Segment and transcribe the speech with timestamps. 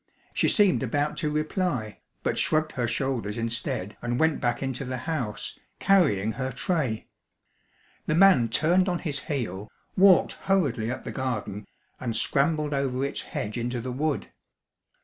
[0.33, 4.97] She seemed about to reply, but shrugged her shoulders instead and went back into the
[5.05, 7.05] house, carrying her tray.
[8.07, 11.67] The man turned on his heel, walked hurriedly up the garden,
[11.99, 14.31] and scrambled over its hedge into the wood.